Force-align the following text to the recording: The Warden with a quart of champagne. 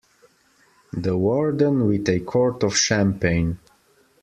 The 0.93 1.15
Warden 1.15 1.85
with 1.85 2.09
a 2.09 2.21
quart 2.21 2.63
of 2.63 2.75
champagne. 2.75 3.59